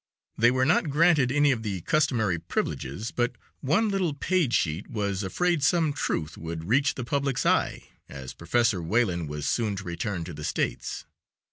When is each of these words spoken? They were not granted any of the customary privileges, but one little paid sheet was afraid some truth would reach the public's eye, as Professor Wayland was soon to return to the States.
They 0.35 0.49
were 0.49 0.65
not 0.65 0.89
granted 0.89 1.31
any 1.31 1.51
of 1.51 1.61
the 1.61 1.81
customary 1.81 2.39
privileges, 2.39 3.11
but 3.11 3.35
one 3.59 3.89
little 3.89 4.15
paid 4.15 4.51
sheet 4.51 4.89
was 4.89 5.21
afraid 5.21 5.61
some 5.61 5.93
truth 5.93 6.39
would 6.39 6.63
reach 6.67 6.95
the 6.95 7.03
public's 7.05 7.45
eye, 7.45 7.83
as 8.09 8.33
Professor 8.33 8.81
Wayland 8.81 9.29
was 9.29 9.47
soon 9.47 9.75
to 9.75 9.83
return 9.83 10.23
to 10.23 10.33
the 10.33 10.43
States. 10.43 11.05